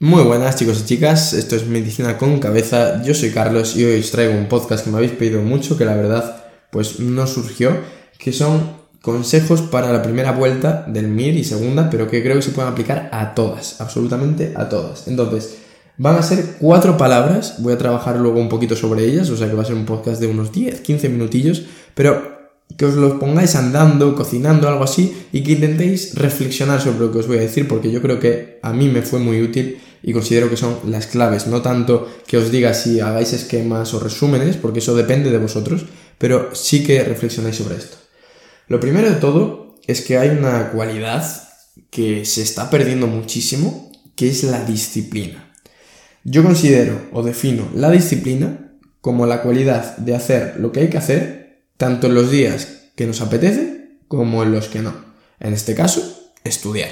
[0.00, 3.98] Muy buenas chicos y chicas, esto es Medicina con Cabeza, yo soy Carlos y hoy
[3.98, 7.72] os traigo un podcast que me habéis pedido mucho, que la verdad pues no surgió,
[8.16, 12.42] que son consejos para la primera vuelta del MIR y segunda, pero que creo que
[12.42, 15.08] se pueden aplicar a todas, absolutamente a todas.
[15.08, 15.56] Entonces,
[15.96, 19.48] van a ser cuatro palabras, voy a trabajar luego un poquito sobre ellas, o sea
[19.48, 21.64] que va a ser un podcast de unos 10, 15 minutillos,
[21.96, 22.38] pero
[22.76, 27.18] que os lo pongáis andando, cocinando, algo así, y que intentéis reflexionar sobre lo que
[27.18, 30.12] os voy a decir, porque yo creo que a mí me fue muy útil y
[30.12, 34.56] considero que son las claves, no tanto que os diga si hagáis esquemas o resúmenes,
[34.56, 35.86] porque eso depende de vosotros,
[36.18, 37.96] pero sí que reflexionéis sobre esto.
[38.68, 41.24] Lo primero de todo es que hay una cualidad
[41.90, 45.52] que se está perdiendo muchísimo, que es la disciplina.
[46.24, 50.98] Yo considero o defino la disciplina como la cualidad de hacer lo que hay que
[50.98, 54.92] hacer, tanto en los días que nos apetece como en los que no.
[55.40, 56.90] En este caso, estudiar.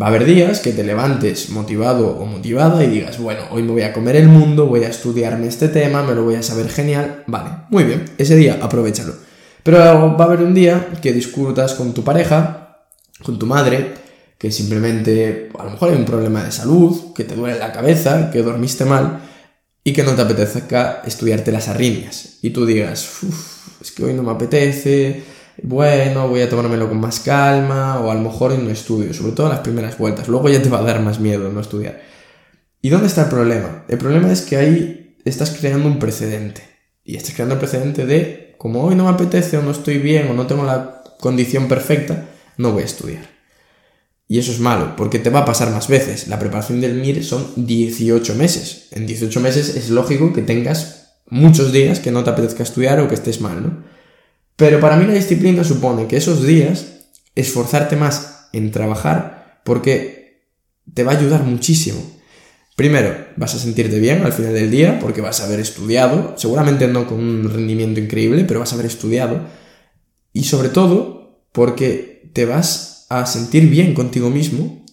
[0.00, 3.72] Va a haber días que te levantes motivado o motivada y digas, bueno, hoy me
[3.72, 6.70] voy a comer el mundo, voy a estudiarme este tema, me lo voy a saber
[6.70, 7.24] genial.
[7.26, 9.14] Vale, muy bien, ese día aprovechalo.
[9.62, 12.86] Pero va a haber un día que discutas con tu pareja,
[13.22, 13.92] con tu madre,
[14.38, 18.30] que simplemente a lo mejor hay un problema de salud, que te duele la cabeza,
[18.30, 19.20] que dormiste mal
[19.84, 22.38] y que no te apetezca estudiarte las arritmias.
[22.40, 23.20] Y tú digas,
[23.80, 25.22] es que hoy no me apetece,
[25.60, 29.48] bueno, voy a tomármelo con más calma, o a lo mejor no estudio, sobre todo
[29.48, 30.28] las primeras vueltas.
[30.28, 32.00] Luego ya te va a dar más miedo no estudiar.
[32.80, 33.84] ¿Y dónde está el problema?
[33.88, 36.62] El problema es que ahí estás creando un precedente.
[37.04, 40.28] Y estás creando un precedente de, como hoy no me apetece, o no estoy bien,
[40.28, 43.32] o no tengo la condición perfecta, no voy a estudiar.
[44.26, 46.28] Y eso es malo, porque te va a pasar más veces.
[46.28, 48.88] La preparación del MIR son 18 meses.
[48.92, 53.08] En 18 meses es lógico que tengas muchos días que no te apetezca estudiar o
[53.08, 53.91] que estés mal, ¿no?
[54.62, 56.86] Pero para mí la disciplina supone que esos días
[57.34, 60.44] esforzarte más en trabajar porque
[60.94, 62.00] te va a ayudar muchísimo.
[62.76, 66.86] Primero, vas a sentirte bien al final del día porque vas a haber estudiado, seguramente
[66.86, 69.40] no con un rendimiento increíble, pero vas a haber estudiado.
[70.32, 74.86] Y sobre todo porque te vas a sentir bien contigo mismo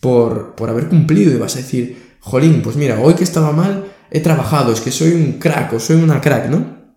[0.00, 3.92] por, por haber cumplido y vas a decir, jolín, pues mira, hoy que estaba mal,
[4.10, 6.94] he trabajado, es que soy un crack o soy una crack, ¿no?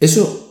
[0.00, 0.41] Eso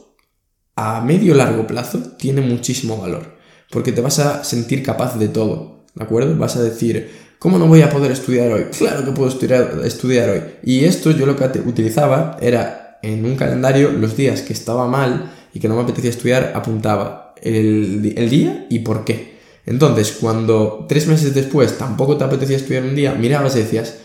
[0.82, 3.38] a medio largo plazo tiene muchísimo valor,
[3.70, 6.36] porque te vas a sentir capaz de todo, ¿de acuerdo?
[6.38, 8.66] Vas a decir, ¿cómo no voy a poder estudiar hoy?
[8.78, 10.42] Claro que puedo estudiar, estudiar hoy.
[10.64, 15.32] Y esto yo lo que utilizaba era en un calendario los días que estaba mal
[15.54, 19.40] y que no me apetecía estudiar, apuntaba el, el día y por qué.
[19.68, 23.98] Entonces, cuando tres meses después tampoco te apetecía estudiar un día, mirabas y decías,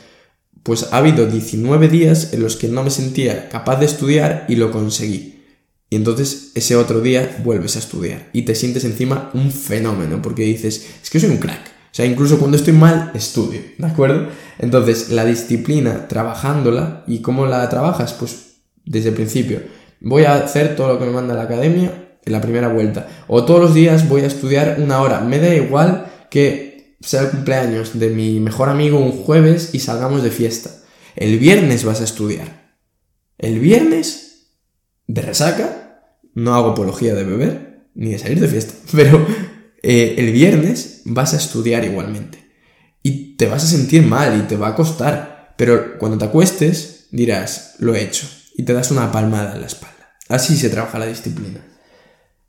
[0.63, 4.57] pues ha habido 19 días en los que no me sentía capaz de estudiar y
[4.57, 5.36] lo conseguí.
[5.89, 10.43] Y entonces ese otro día vuelves a estudiar y te sientes encima un fenómeno porque
[10.43, 11.67] dices, es que soy un crack.
[11.69, 14.29] O sea, incluso cuando estoy mal, estudio, ¿de acuerdo?
[14.59, 18.13] Entonces, la disciplina, trabajándola, ¿y cómo la trabajas?
[18.15, 18.47] Pues
[18.85, 19.63] desde el principio.
[20.01, 23.09] Voy a hacer todo lo que me manda la academia en la primera vuelta.
[23.29, 25.21] O todos los días voy a estudiar una hora.
[25.21, 30.23] Me da igual que sea el cumpleaños de mi mejor amigo un jueves y salgamos
[30.23, 30.71] de fiesta.
[31.15, 32.75] El viernes vas a estudiar.
[33.39, 34.26] El viernes
[35.06, 36.03] de resaca,
[36.34, 39.27] no hago apología de beber ni de salir de fiesta, pero
[39.83, 42.47] eh, el viernes vas a estudiar igualmente.
[43.03, 46.97] Y te vas a sentir mal y te va a costar, pero cuando te acuestes
[47.11, 50.16] dirás, lo he hecho, y te das una palmada en la espalda.
[50.28, 51.65] Así se trabaja la disciplina.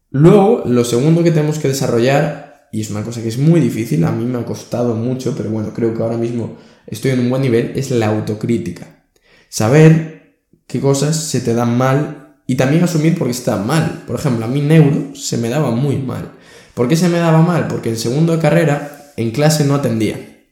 [0.10, 4.04] Luego, lo segundo que tenemos que desarrollar, y es una cosa que es muy difícil,
[4.04, 7.30] a mí me ha costado mucho, pero bueno, creo que ahora mismo estoy en un
[7.30, 9.06] buen nivel, es la autocrítica.
[9.50, 14.04] Saber qué cosas se te dan mal y también asumir porque está mal.
[14.08, 16.32] Por ejemplo, a mí neuro se me daba muy mal.
[16.74, 17.68] ¿Por qué se me daba mal?
[17.68, 20.46] Porque en segundo de carrera en clase no atendía.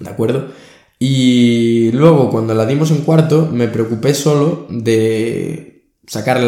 [0.00, 0.48] ¿De acuerdo?
[0.98, 6.38] Y luego cuando la dimos en cuarto me preocupé solo de sacar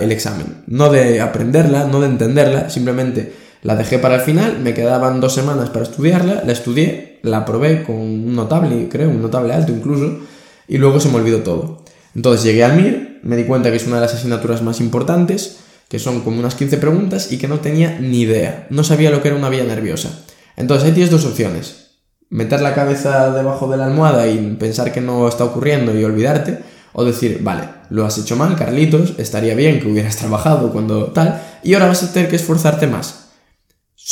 [0.00, 0.64] el examen.
[0.66, 5.34] No de aprenderla, no de entenderla, simplemente la dejé para el final, me quedaban dos
[5.34, 10.20] semanas para estudiarla, la estudié, la probé con un notable, creo, un notable alto incluso,
[10.68, 11.82] y luego se me olvidó todo.
[12.14, 15.58] Entonces llegué al MIR, me di cuenta que es una de las asignaturas más importantes,
[15.88, 19.22] que son como unas 15 preguntas y que no tenía ni idea, no sabía lo
[19.22, 20.24] que era una vía nerviosa.
[20.56, 21.98] Entonces ahí tienes dos opciones,
[22.30, 26.58] meter la cabeza debajo de la almohada y pensar que no está ocurriendo y olvidarte,
[26.92, 31.42] o decir, vale, lo has hecho mal, Carlitos, estaría bien que hubieras trabajado cuando tal,
[31.62, 33.26] y ahora vas a tener que esforzarte más.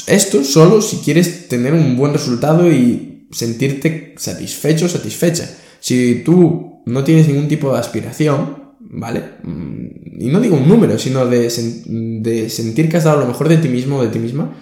[0.06, 5.49] Esto solo si quieres tener un buen resultado y sentirte satisfecho, satisfecha.
[5.81, 8.63] Si tú no tienes ningún tipo de aspiración,
[8.94, 9.23] ¿vale?
[9.43, 13.49] Mm, y no digo un número, sino de, de sentir que has dado lo mejor
[13.49, 14.56] de ti mismo o de ti misma,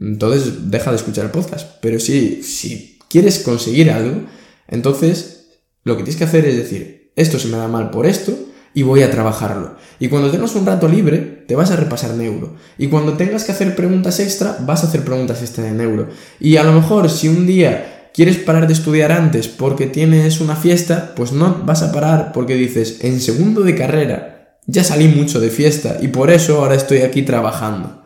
[0.00, 1.78] entonces deja de escuchar el podcast.
[1.80, 4.22] Pero si, si quieres conseguir algo,
[4.68, 5.46] Entonces,
[5.84, 8.36] lo que tienes que hacer es decir, esto se me da mal por esto
[8.74, 9.76] y voy a trabajarlo.
[10.00, 12.56] Y cuando tengas un rato libre, te vas a repasar neuro.
[12.78, 16.08] Y cuando tengas que hacer preguntas extra, vas a hacer preguntas extra de neuro.
[16.40, 20.56] Y a lo mejor si un día quieres parar de estudiar antes porque tienes una
[20.56, 25.38] fiesta, pues no vas a parar porque dices, en segundo de carrera ya salí mucho
[25.38, 28.02] de fiesta y por eso ahora estoy aquí trabajando.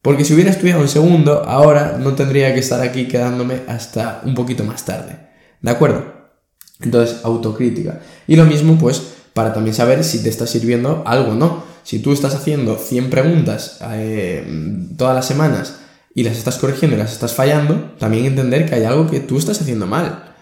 [0.00, 4.34] Porque si hubiera estudiado en segundo, ahora no tendría que estar aquí quedándome hasta un
[4.34, 5.18] poquito más tarde.
[5.60, 6.04] ¿De acuerdo?
[6.80, 8.00] Entonces, autocrítica.
[8.26, 9.02] Y lo mismo, pues,
[9.32, 11.64] para también saber si te está sirviendo algo o no.
[11.84, 14.46] Si tú estás haciendo 100 preguntas eh,
[14.98, 15.78] todas las semanas
[16.14, 19.38] y las estás corrigiendo y las estás fallando, también entender que hay algo que tú
[19.38, 20.34] estás haciendo mal.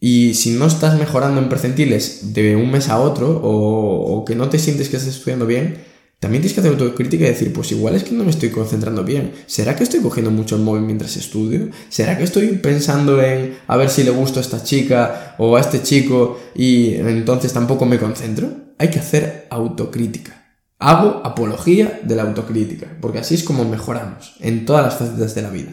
[0.00, 4.34] Y si no estás mejorando en percentiles de un mes a otro o, o que
[4.34, 5.84] no te sientes que estás estudiando bien,
[6.18, 9.04] también tienes que hacer autocrítica y decir, pues igual es que no me estoy concentrando
[9.04, 9.32] bien.
[9.46, 11.68] ¿Será que estoy cogiendo mucho el móvil mientras estudio?
[11.90, 15.60] ¿Será que estoy pensando en a ver si le gusto a esta chica o a
[15.60, 18.50] este chico y entonces tampoco me concentro?
[18.78, 20.45] Hay que hacer autocrítica.
[20.78, 25.42] Hago apología de la autocrítica, porque así es como mejoramos en todas las facetas de
[25.42, 25.72] la vida.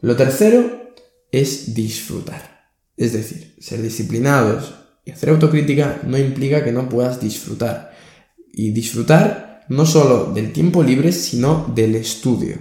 [0.00, 0.94] Lo tercero
[1.30, 2.72] es disfrutar.
[2.96, 4.74] Es decir, ser disciplinados
[5.04, 7.92] y hacer autocrítica no implica que no puedas disfrutar
[8.52, 12.56] y disfrutar no solo del tiempo libre, sino del estudio.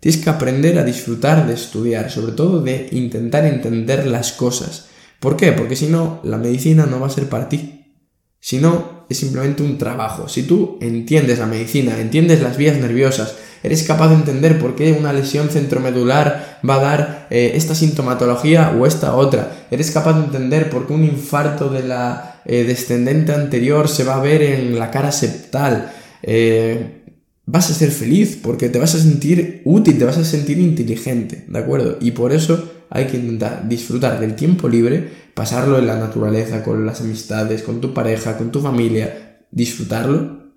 [0.00, 4.86] Tienes que aprender a disfrutar de estudiar, sobre todo de intentar entender las cosas.
[5.18, 5.52] ¿Por qué?
[5.52, 7.96] Porque si no, la medicina no va a ser para ti.
[8.38, 10.28] Si no, es simplemente un trabajo.
[10.28, 14.92] Si tú entiendes la medicina, entiendes las vías nerviosas, eres capaz de entender por qué
[14.92, 20.24] una lesión centromedular va a dar eh, esta sintomatología o esta otra, eres capaz de
[20.24, 24.78] entender por qué un infarto de la eh, descendente anterior se va a ver en
[24.78, 25.92] la cara septal.
[26.22, 27.02] Eh,
[27.46, 31.44] vas a ser feliz porque te vas a sentir útil, te vas a sentir inteligente,
[31.48, 31.98] ¿de acuerdo?
[32.00, 36.86] Y por eso hay que intentar disfrutar del tiempo libre, pasarlo en la naturaleza, con
[36.86, 40.52] las amistades, con tu pareja, con tu familia, disfrutarlo.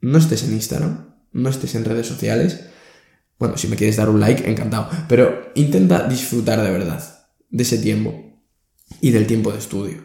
[0.00, 2.66] No estés en Instagram, no estés en redes sociales.
[3.38, 4.88] Bueno, si me quieres dar un like, encantado.
[5.08, 7.02] Pero intenta disfrutar de verdad
[7.50, 8.42] de ese tiempo
[9.00, 10.04] y del tiempo de estudio.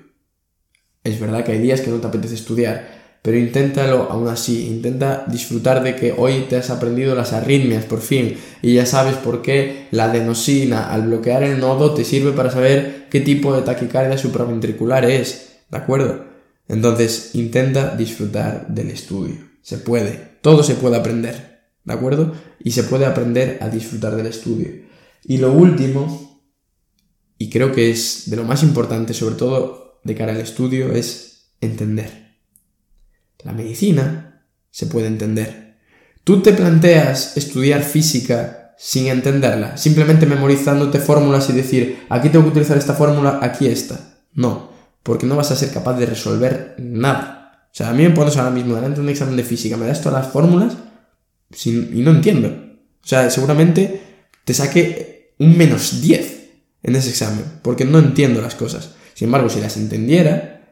[1.03, 5.23] Es verdad que hay días que no te apetece estudiar, pero inténtalo aún así, intenta
[5.27, 9.41] disfrutar de que hoy te has aprendido las arritmias por fin y ya sabes por
[9.41, 14.17] qué la adenosina al bloquear el nodo te sirve para saber qué tipo de taquicardia
[14.17, 16.25] supraventricular es, ¿de acuerdo?
[16.67, 22.33] Entonces intenta disfrutar del estudio, se puede, todo se puede aprender, ¿de acuerdo?
[22.59, 24.67] Y se puede aprender a disfrutar del estudio.
[25.23, 26.43] Y lo último,
[27.37, 31.53] y creo que es de lo más importante, sobre todo de cara al estudio es
[31.61, 32.22] entender.
[33.43, 34.41] La medicina
[34.71, 35.77] se puede entender.
[36.23, 42.51] Tú te planteas estudiar física sin entenderla, simplemente memorizándote fórmulas y decir, aquí tengo que
[42.51, 43.99] utilizar esta fórmula, aquí esta.
[44.33, 44.71] No,
[45.03, 47.67] porque no vas a ser capaz de resolver nada.
[47.71, 49.87] O sea, a mí me pones ahora mismo delante de un examen de física, me
[49.87, 50.73] das todas las fórmulas
[51.65, 52.47] y no entiendo.
[52.47, 54.01] O sea, seguramente
[54.45, 56.43] te saque un menos 10
[56.83, 58.91] en ese examen, porque no entiendo las cosas.
[59.13, 60.62] Sin embargo, si las entendiera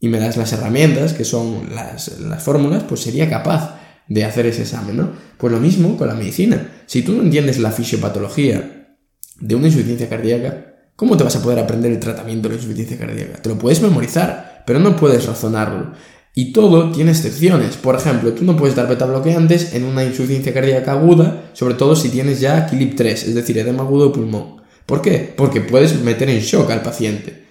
[0.00, 2.10] y me das las herramientas, que son las,
[2.42, 5.10] fórmulas, pues sería capaz de hacer ese examen, ¿no?
[5.36, 6.82] Pues lo mismo con la medicina.
[6.86, 8.96] Si tú no entiendes la fisiopatología
[9.40, 12.98] de una insuficiencia cardíaca, ¿cómo te vas a poder aprender el tratamiento de la insuficiencia
[12.98, 13.42] cardíaca?
[13.42, 15.92] Te lo puedes memorizar, pero no puedes razonarlo.
[16.34, 17.76] Y todo tiene excepciones.
[17.76, 21.96] Por ejemplo, tú no puedes dar beta bloqueantes en una insuficiencia cardíaca aguda, sobre todo
[21.96, 24.62] si tienes ya KILIP 3, es decir, edema agudo de pulmón.
[24.86, 25.34] ¿Por qué?
[25.36, 27.44] Porque puedes meter en shock al paciente.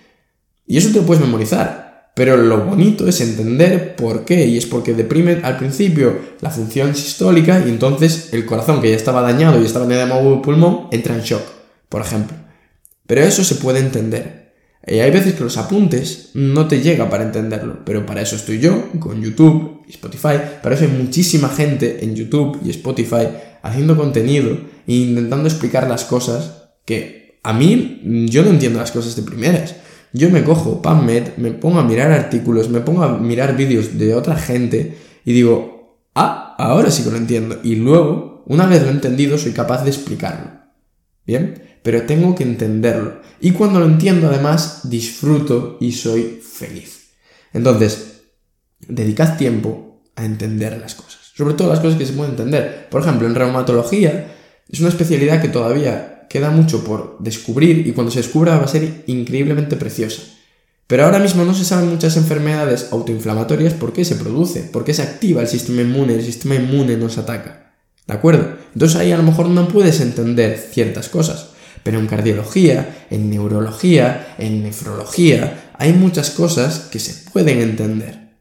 [0.65, 1.86] Y eso te lo puedes memorizar.
[2.17, 4.47] Pero lo bonito es entender por qué.
[4.47, 8.95] Y es porque deprime al principio la función sistólica y entonces el corazón que ya
[8.95, 11.43] estaba dañado y estaba edema de pulmón entra en shock,
[11.87, 12.35] por ejemplo.
[13.05, 14.55] Pero eso se puede entender.
[14.87, 18.59] Y hay veces que los apuntes no te llega para entenderlo, pero para eso estoy
[18.59, 20.39] yo, con YouTube y Spotify.
[20.63, 23.27] Para eso hay muchísima gente en YouTube y Spotify
[23.61, 24.57] haciendo contenido
[24.87, 29.75] e intentando explicar las cosas que a mí yo no entiendo las cosas de primeras.
[30.13, 34.15] Yo me cojo PubMed, me pongo a mirar artículos, me pongo a mirar vídeos de
[34.15, 37.59] otra gente y digo, ah, ahora sí que lo entiendo.
[37.63, 40.51] Y luego, una vez lo he entendido, soy capaz de explicarlo.
[41.25, 41.61] ¿Bien?
[41.83, 43.21] Pero tengo que entenderlo.
[43.41, 47.11] Y cuando lo entiendo, además, disfruto y soy feliz.
[47.53, 48.21] Entonces,
[48.79, 51.31] dedicad tiempo a entender las cosas.
[51.35, 52.87] Sobre todo las cosas que se pueden entender.
[52.89, 54.33] Por ejemplo, en reumatología
[54.69, 58.67] es una especialidad que todavía queda mucho por descubrir y cuando se descubra va a
[58.67, 60.23] ser increíblemente preciosa.
[60.87, 64.93] Pero ahora mismo no se saben muchas enfermedades autoinflamatorias por qué se produce, por qué
[64.93, 67.73] se activa el sistema inmune, el sistema inmune nos ataca.
[68.07, 68.55] ¿De acuerdo?
[68.73, 71.49] Entonces ahí a lo mejor no puedes entender ciertas cosas.
[71.83, 78.35] pero en cardiología, en neurología, en nefrología, hay muchas cosas que se pueden entender.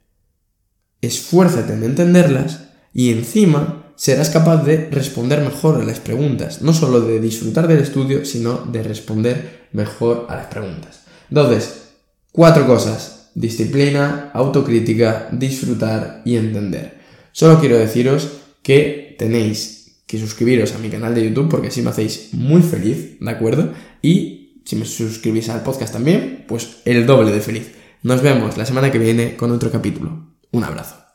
[1.00, 7.00] Esfuérzate en entenderlas y encima serás capaz de responder mejor a las preguntas, no solo
[7.00, 11.00] de disfrutar del estudio, sino de responder mejor a las preguntas.
[11.28, 11.88] Entonces,
[12.30, 16.98] cuatro cosas, disciplina, autocrítica, disfrutar y entender.
[17.32, 18.28] Solo quiero deciros
[18.62, 23.18] que tenéis que suscribiros a mi canal de YouTube porque así me hacéis muy feliz,
[23.20, 23.72] ¿de acuerdo?
[24.02, 27.72] Y si me suscribís al podcast también, pues el doble de feliz.
[28.02, 30.26] Nos vemos la semana que viene con otro capítulo.
[30.52, 31.05] Un abrazo.